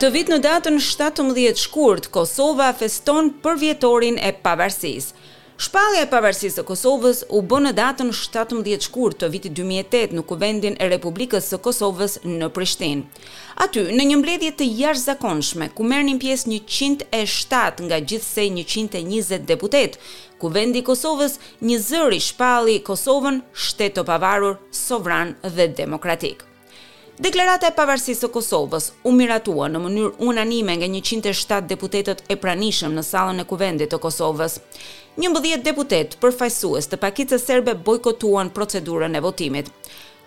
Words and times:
Këtë 0.00 0.08
vit 0.14 0.30
në 0.32 0.36
datën 0.40 0.78
17 0.80 1.58
shkurt, 1.60 2.06
Kosova 2.14 2.70
feston 2.72 3.26
për 3.44 3.58
vjetorin 3.62 4.16
e 4.24 4.30
pavarësis. 4.32 5.10
Shpallja 5.60 6.06
e 6.06 6.08
pavarësisë 6.08 6.62
të 6.62 6.64
Kosovës 6.70 7.20
u 7.36 7.42
bë 7.44 7.58
në 7.66 7.72
datën 7.76 8.14
17 8.16 8.86
shkurt 8.88 9.18
të 9.20 9.28
vitit 9.36 9.52
2008 9.60 10.16
në 10.16 10.24
Kuvendin 10.30 10.78
e 10.80 10.88
Republikës 10.94 11.50
së 11.52 11.60
Kosovës 11.66 12.16
në 12.24 12.48
Prishtinë. 12.56 13.26
Aty, 13.60 13.84
në 13.92 14.08
një 14.08 14.18
mbledhje 14.22 14.54
të 14.56 14.70
jashtëzakonshme, 14.80 15.68
ku 15.76 15.84
merrnin 15.84 16.16
pjesë 16.22 16.48
107 16.54 17.84
nga 17.90 18.00
gjithsej 18.00 18.48
120 18.56 19.44
deputet, 19.52 20.00
Kuvendi 20.40 20.80
i 20.80 20.88
Kosovës 20.92 21.36
një 21.60 21.76
zëri 21.90 22.24
shpalli 22.30 22.80
Kosovën 22.88 23.44
shtet 23.52 24.00
të 24.00 24.08
pavarur, 24.08 24.62
sovran 24.86 25.36
dhe 25.44 25.68
demokratik. 25.76 26.46
Deklarata 27.20 27.68
e 27.68 27.72
pavarësisë 27.76 28.16
së 28.24 28.28
Kosovës 28.32 28.84
u 29.04 29.10
miratua 29.12 29.66
në 29.68 29.80
mënyrë 29.84 30.12
unanime 30.30 30.72
nga 30.80 30.86
107 30.88 31.66
deputetët 31.68 32.22
e 32.32 32.36
pranishëm 32.40 32.94
në 32.96 33.02
sallën 33.04 33.42
e 33.44 33.44
Kuvendit 33.50 33.90
të 33.92 33.98
Kosovës. 34.00 34.54
11 35.20 35.60
deputet 35.66 36.16
përfaqësues 36.22 36.88
të 36.88 37.00
Pakicës 37.02 37.44
Serbe 37.44 37.74
bojkotuan 37.90 38.48
procedurën 38.56 39.20
e 39.20 39.22
votimit. 39.26 39.68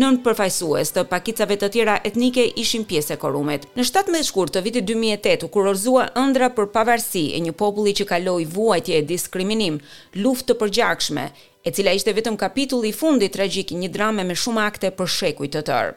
Nën 0.00 0.16
përfaqësues 0.24 0.94
të 0.96 1.04
pakicave 1.12 1.58
të 1.60 1.68
tjera 1.76 1.98
etnike 2.08 2.46
ishin 2.64 2.88
pjesë 2.88 3.18
e 3.18 3.20
korumit. 3.20 3.68
Në 3.76 3.84
17 3.90 4.24
shkurt 4.30 4.56
të 4.56 4.64
vitit 4.70 4.88
2008 4.88 5.44
u 5.44 5.52
kurorzua 5.58 6.08
ëndra 6.24 6.48
për 6.56 6.72
pavarësi 6.72 7.26
e 7.36 7.44
një 7.44 7.52
populli 7.64 7.92
që 8.00 8.08
kaloi 8.14 8.48
vuajtje 8.56 8.96
e 8.96 9.04
diskriminim, 9.14 9.76
luftë 10.24 10.54
të 10.54 10.58
përgjakshme, 10.64 11.28
e 11.66 11.78
cila 11.78 11.92
ishte 11.98 12.16
vetëm 12.16 12.40
kapitulli 12.40 12.94
i 12.96 12.98
fundit 13.02 13.36
tragjik 13.36 13.76
i 13.76 13.82
një 13.84 13.92
drame 13.98 14.24
me 14.24 14.32
shumë 14.44 14.64
akte 14.70 14.94
për 14.96 15.16
shekuj 15.20 15.52
të 15.56 15.66
tërë. 15.68 15.96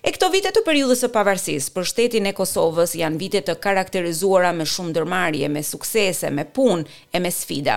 E 0.00 0.08
këto 0.16 0.30
vite 0.32 0.48
të 0.54 0.62
periudhës 0.64 1.02
së 1.04 1.10
pavarësisë 1.14 1.72
për 1.74 1.86
shtetin 1.90 2.28
e 2.30 2.36
Kosovës 2.36 2.94
janë 3.00 3.18
vite 3.20 3.42
të 3.44 3.56
karakterizuara 3.66 4.54
me 4.56 4.64
shumë 4.72 4.94
ndërmarrje, 4.94 5.50
me 5.52 5.62
suksese, 5.72 6.30
me 6.36 6.46
punë 6.56 6.88
e 7.12 7.20
me 7.20 7.32
sfida. 7.40 7.74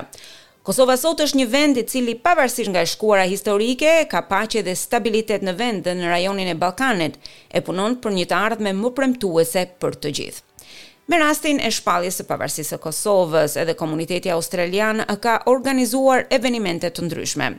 Kosova 0.64 0.96
sot 0.96 1.20
është 1.26 1.42
një 1.42 1.48
vend 1.58 1.80
i 1.82 1.84
cili 1.92 2.16
pavarësisht 2.26 2.72
nga 2.72 2.86
shkuara 2.88 3.26
historike, 3.28 3.92
ka 4.12 4.22
paqe 4.32 4.64
dhe 4.64 4.78
stabilitet 4.86 5.44
në 5.44 5.56
vend 5.60 5.84
dhe 5.90 5.98
në 6.00 6.08
rajonin 6.14 6.54
e 6.54 6.60
Ballkanit, 6.64 7.20
e 7.52 7.60
punon 7.68 8.00
për 8.06 8.16
një 8.22 8.30
të 8.32 8.40
ardhme 8.48 8.72
më 8.84 8.94
premtuese 9.02 9.68
për 9.84 10.00
të 10.06 10.16
gjithë. 10.20 10.46
Me 11.08 11.18
rastin 11.20 11.58
e 11.62 11.68
shpalljes 11.76 12.18
së 12.22 12.24
pavarësisë 12.30 12.74
së 12.78 12.78
Kosovës, 12.84 13.58
edhe 13.60 13.74
komuniteti 13.76 14.30
australian 14.32 15.02
ka 15.26 15.34
organizuar 15.52 16.24
evente 16.38 16.88
të 16.96 17.08
ndryshme. 17.10 17.50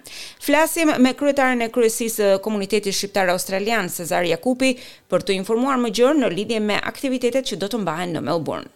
Flasim 0.47 0.95
me 1.05 1.13
kryetaren 1.13 1.61
e 1.61 1.69
kryesisë 1.75 2.15
së 2.23 2.31
komunitetit 2.47 2.97
shqiptar 2.97 3.29
australian, 3.35 3.91
Cezar 3.99 4.25
Jakupi, 4.25 4.73
për 5.11 5.27
të 5.29 5.37
informuar 5.43 5.77
më 5.85 5.93
gjërë 6.01 6.19
në 6.25 6.33
lidhje 6.39 6.63
me 6.71 6.81
aktivitetet 6.95 7.53
që 7.53 7.61
do 7.61 7.69
të 7.69 7.83
mbahen 7.85 8.17
në 8.17 8.25
Melbourne. 8.31 8.73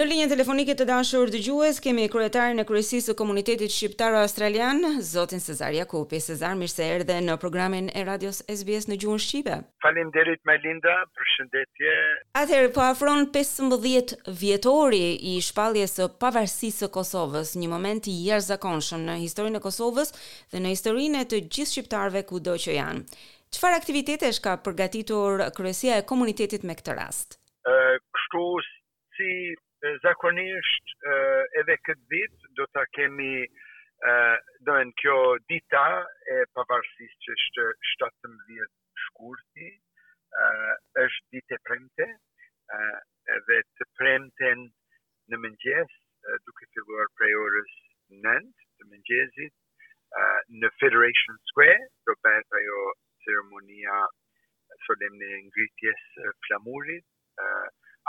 Në 0.00 0.04
linjën 0.08 0.30
telefonike 0.32 0.72
të 0.72 0.84
dashur 0.88 1.28
dëgjues, 1.28 1.76
kemi 1.84 2.06
kryetarin 2.08 2.62
e 2.62 2.64
kryesisë 2.64 3.10
së 3.10 3.14
komunitetit 3.18 3.68
shqiptar 3.74 4.14
australian, 4.22 4.78
zotin 5.04 5.42
Cezar 5.46 5.74
Jakupi. 5.76 6.16
Cezar, 6.26 6.54
mirë 6.56 6.72
se 6.72 6.86
erdhe 6.94 7.18
në 7.26 7.34
programin 7.42 7.90
e 7.92 8.04
radios 8.08 8.38
SBS 8.54 8.88
në 8.88 8.96
gjuhën 9.02 9.18
shqipe. 9.20 9.58
Faleminderit 9.84 10.40
Melinda, 10.48 10.94
për 11.12 11.26
përshëndetje. 11.26 11.92
Atëherë 12.40 12.70
po 12.78 12.80
afron 12.86 13.26
15 13.34 14.14
vjetori 14.42 15.00
i 15.18 15.34
shpalljes 15.50 15.98
së 15.98 16.06
pavarësisë 16.24 16.84
së 16.86 16.88
Kosovës, 16.96 17.52
një 17.60 17.68
moment 17.74 18.08
i 18.08 18.14
jashtëzakonshëm 18.30 19.04
në 19.10 19.16
historinë 19.26 19.60
e 19.60 19.64
Kosovës 19.66 20.14
dhe 20.54 20.62
në 20.64 20.72
historinë 20.72 21.20
e 21.20 21.26
të 21.34 21.42
gjithë 21.52 21.72
shqiptarëve 21.74 22.22
kudo 22.32 22.54
që 22.64 22.78
janë. 22.80 23.04
Çfarë 23.58 23.76
aktivitetesh 23.82 24.40
ka 24.48 24.56
përgatitur 24.70 25.44
kryesia 25.60 26.00
e 26.00 26.06
komunitetit 26.14 26.64
me 26.64 26.78
këtë 26.80 26.96
rast? 27.02 27.36
Ë, 27.68 27.76
kështu 28.16 28.46
si 29.20 29.28
zakonisht 30.02 30.92
edhe 31.60 31.74
këtë 31.86 32.06
dit 32.10 32.44
do 32.58 32.66
të 32.74 32.82
kemi 32.96 33.32
do 34.66 34.74
në 34.74 34.94
kjo 35.02 35.14
dita 35.52 35.82
e 36.34 36.44
pavarësisht 36.58 37.18
që 37.26 37.32
është 37.34 37.64
17 38.06 38.68
shkurti 39.06 39.70
është 41.04 41.26
dite 41.36 41.58
e 41.58 41.62
premte 41.70 42.08
edhe 43.38 43.58
të 43.80 43.88
premten 44.02 44.62
në 45.32 45.42
mëngjes 45.46 45.98
duke 46.46 46.66
të 46.74 46.86
luar 46.86 47.10
prej 47.18 47.32
orës 47.42 47.72
nënd 48.28 48.54
të 48.54 48.90
mëngjesit 48.92 49.56
në 50.62 50.70
Federation 50.78 51.40
Square 51.50 51.80
do 52.10 52.14
bërë 52.28 52.46
të 52.52 52.62
jo 52.68 52.82
ceremonia 53.26 53.98
solemne 54.86 55.26
në 55.34 55.42
ngritjes 55.48 56.06
flamurit 56.46 57.06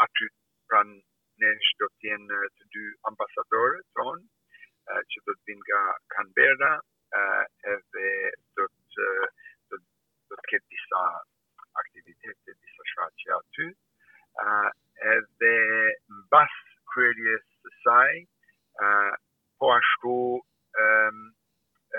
atë 0.06 0.30
pran 0.70 0.94
pranë 0.94 1.02
nesh 1.44 1.72
do 1.82 1.88
t'jen 2.00 2.24
eh, 2.38 2.46
të 2.58 2.68
dy 2.76 2.84
ambasadore 3.12 3.82
ton, 4.00 4.22
uh, 4.22 4.96
eh, 4.96 5.02
që 5.12 5.24
do 5.28 5.36
vinë 5.50 5.64
nga 5.68 5.82
Canberra, 6.16 6.72
uh, 7.20 7.44
edhe 7.74 8.08
do 8.60 8.68
të 8.96 9.10
do, 9.74 9.80
të 10.32 10.38
ketë 10.52 10.72
disa 10.76 11.04
aktivitete, 11.84 12.54
disa 12.64 12.88
shfaqe 12.94 13.36
aty, 13.40 13.68
uh, 14.46 14.70
edhe 15.16 15.54
në 15.60 16.22
bas 16.36 16.56
kërjes 16.96 17.46
të 17.50 17.76
saj, 17.86 18.24
uh, 18.88 19.12
po 19.60 19.74
ashtu 19.76 20.16
um, 20.38 21.22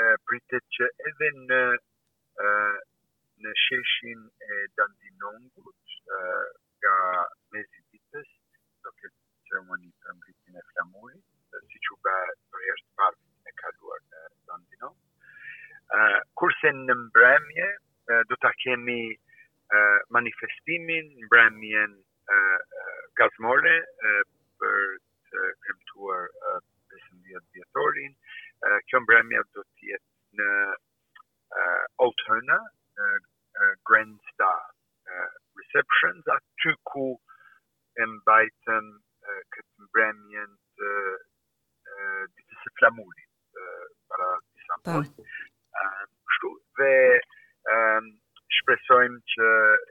uh, 0.00 0.16
pritet 0.30 0.64
që 0.78 0.88
edhe 1.10 1.32
në 1.44 1.62
uh, 1.76 2.76
në 3.44 3.52
sheshin 3.60 4.28
në 16.82 16.94
mbremje, 17.06 17.66
do 18.28 18.38
të 18.42 18.50
kemi 18.64 18.98
manifestimin, 20.16 21.12
mbremjen 21.26 21.94
gazmore 23.18 23.74
për 24.60 24.80
të 25.28 25.44
kremtuar 25.66 26.26
besëm 26.90 27.22
vjetë 27.28 27.54
vjetorin. 27.60 28.16
Kjo 28.88 29.00
mbremje 29.04 29.44
do 29.54 29.62
të 29.70 29.90
jetë 29.90 30.40
në 30.40 30.50
Alterna, 32.06 32.58
në 32.98 33.10
Grand 33.90 34.18
Star 34.32 34.64
Receptions, 35.62 36.26
të 36.62 36.74
ku 36.92 37.06
e 38.02 38.06
mbajtëm 38.10 38.86
këtë 39.54 39.86
mbremjen 39.88 40.56
të 40.80 40.92
ditës 42.36 42.66
flamurit, 42.78 43.30
para 44.10 44.30
disa 44.40 44.80
po. 44.84 44.90
mbojtë 44.90 45.33
dhe 46.84 47.00
um, 47.74 48.04
shpresojmë 48.60 49.20
që 49.34 49.46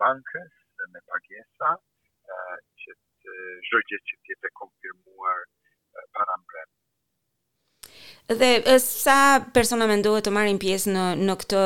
bankës 0.02 0.52
uh, 0.82 0.88
me 0.94 1.02
pagjesa 1.12 1.74
uh, 1.76 2.56
që 2.82 2.96
të 2.96 3.36
zhërgjet 3.68 4.08
që 4.12 4.20
t'i 4.24 4.40
të 4.44 4.52
konfirmuar 4.62 5.44
uh, 5.44 6.08
para 6.16 6.34
dhe 8.38 8.52
sa 8.82 9.18
persona 9.56 9.86
me 9.86 10.00
ndohet 10.00 10.24
të 10.26 10.32
marrin 10.34 10.58
pjesë 10.62 10.90
në, 10.96 11.02
në 11.26 11.34
këtë 11.40 11.60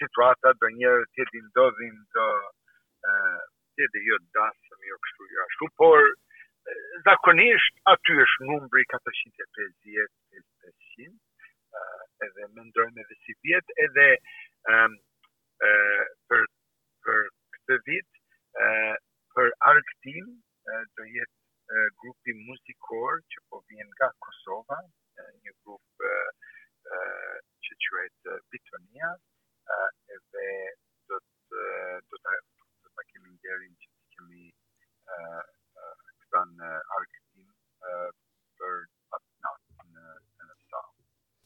situata 0.01 0.55
dhe 0.63 0.71
njërë 0.81 1.05
të 1.17 1.23
edhe 1.27 1.43
ndodhin 1.51 2.01
të 2.17 2.27
të 3.05 3.87
edhe 3.89 4.07
jo 4.09 4.21
dasëm, 4.39 4.83
jo 4.93 5.01
kështu 5.05 5.29
jo 5.37 5.45
ashtu 5.47 5.71
por 5.83 6.09
zakonisht 7.11 7.83
aty 7.95 8.17
është 8.27 8.49
numbri 8.53 8.89
450 8.93 9.57
500 9.97 11.17
edhe 12.27 12.45
më 12.55 12.63
ndrojmë 12.69 13.03
edhe 13.03 13.17
si 13.25 13.35
vjetë, 13.47 13.77
edhe 13.85 14.07
um, 14.75 14.97
uh, 15.71 16.05
për, 16.33 16.45
për 17.07 17.21
këtë 17.57 17.79
vitë, 17.91 18.23
uh, 18.67 18.97
për 19.37 19.55
arë 19.71 19.85
këtim, 19.93 20.31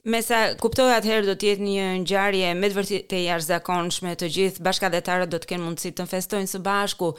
Me 0.02 0.18
sa 0.18 0.48
kuptoj 0.58 0.88
atëherë 0.90 1.26
do 1.28 1.34
të 1.38 1.46
jetë 1.46 1.62
një 1.64 1.82
ngjarje 2.02 2.46
me 2.60 2.68
të 2.70 2.74
vërtit 2.76 3.12
e 3.14 3.20
jashtëzakonshme, 3.22 4.14
të 4.22 4.28
gjithë 4.36 4.64
bashkëdhetarët 4.68 5.30
do 5.34 5.38
të 5.42 5.48
kenë 5.52 5.62
mundësi 5.66 5.92
të 5.98 6.06
festojnë 6.12 6.50
së 6.52 6.58
bashku 6.68 7.10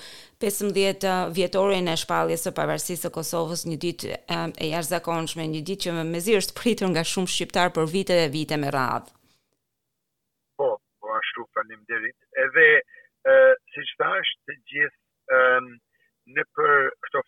15 0.45 1.07
uh, 1.07 1.13
vjetorin 1.37 1.87
e 1.93 1.95
shpalljes 2.01 2.43
së 2.43 2.51
pavarësisë 2.57 3.05
së 3.05 3.11
Kosovës, 3.19 3.63
një 3.71 3.77
ditë 3.85 4.11
uh, 4.19 4.43
e 4.59 4.67
jashtëzakonshme, 4.73 5.45
një 5.53 5.61
ditë 5.71 5.85
që 5.87 5.95
më 5.95 6.03
mezi 6.11 6.35
është 6.43 6.57
pritur 6.59 6.91
nga 6.91 7.05
shumë 7.13 7.31
shqiptar 7.37 7.71
për 7.77 7.87
vite 7.95 8.19
dhe 8.19 8.27
vite 8.35 8.59
me 8.65 8.73
radhë. 8.75 9.07
Po, 10.59 10.67
po 10.99 11.15
ashtu 11.23 11.47
kanë 11.55 11.79
ndërit. 11.85 12.19
Edhe 12.47 12.67
ë 12.67 12.79
uh, 12.83 13.59
si 13.71 13.79
siç 13.85 13.95
thash, 14.03 14.35
të 14.47 14.59
gjithë 14.73 15.39
ë 15.39 15.43
um, 15.63 15.71
në 16.35 16.49
për 16.57 16.89
këto 17.07 17.23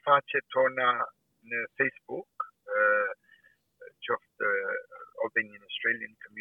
tona 0.58 0.92
në 1.48 1.64
Facebook, 1.80 2.50
ë 2.68 2.76
uh, 2.76 3.14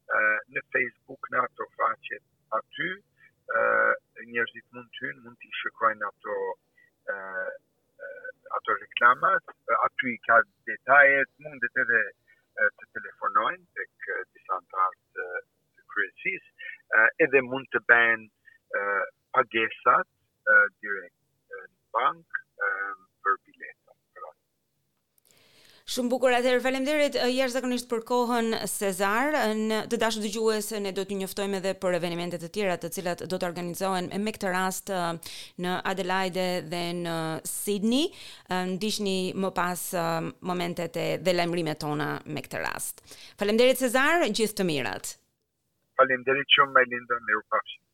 uh, 0.08 0.40
në 0.56 0.64
Facebook 0.76 1.28
në 1.34 1.42
ato 1.44 1.68
faqet 1.76 2.24
aty, 2.56 2.90
uh, 3.52 3.92
njerëzit 4.32 4.64
mund 4.72 4.88
të 4.96 5.12
në, 5.12 5.20
mund 5.26 5.36
të 5.44 5.52
shëkojnë 5.60 6.08
ato, 6.10 6.38
uh, 7.12 7.52
uh, 8.00 8.32
ato 8.58 8.78
reklamat, 8.82 9.44
uh, 9.44 9.86
aty 9.90 10.14
i 10.16 10.22
ka 10.28 10.40
detajet, 10.72 11.36
mund 11.48 11.68
të 11.68 11.84
edhe 11.84 12.02
uh, 12.08 12.72
të 12.80 12.90
telefonojnë 12.96 13.64
të 13.80 13.88
kë 14.08 14.60
të 14.72 15.84
kryesis, 15.92 16.50
edhe 17.28 17.42
mund 17.52 17.68
të 17.76 17.82
ben 17.92 18.28
uh, 18.32 19.06
pagesat 19.36 20.08
uh, 20.08 20.68
direkt 20.80 21.58
në 21.58 22.12
uh, 22.16 22.44
Shumë 25.88 26.10
bukur. 26.12 26.34
Atëherë 26.36 26.60
faleminderit 26.66 27.16
jashtëzakonisht 27.16 27.88
për 27.92 28.02
kohën 28.10 28.50
Cezar. 28.68 29.38
Në 29.60 29.78
të 29.94 30.00
dashur 30.02 30.24
dëgjues, 30.26 30.68
ne 30.84 30.92
do 30.98 31.06
t'ju 31.08 31.18
njoftojmë 31.22 31.62
edhe 31.62 31.72
për 31.84 31.96
evente 32.00 32.40
të 32.42 32.50
tjera 32.58 32.74
të 32.82 32.90
cilat 32.98 33.24
do 33.34 33.40
të 33.40 33.48
organizohen 33.48 34.10
me 34.26 34.34
këtë 34.38 34.52
rast 34.58 34.92
në 35.66 35.78
Adelaide 35.94 36.48
dhe 36.74 36.84
në 37.00 37.16
Sydney. 37.54 38.12
Ndiqni 38.74 39.16
më 39.46 39.54
pas 39.62 39.86
momentet 40.52 41.00
e 41.00 41.08
dhe 41.24 41.38
lajmërimet 41.40 41.80
tona 41.86 42.10
me 42.36 42.44
këtë 42.48 42.66
rast. 42.68 43.00
Faleminderit 43.40 43.80
Cezar, 43.86 44.28
gjithë 44.36 44.60
të 44.60 44.70
mirat. 44.74 45.14
Faleminderit 45.98 46.56
shumë 46.60 46.82
Melinda, 46.82 47.24
mirupafshim. 47.32 47.87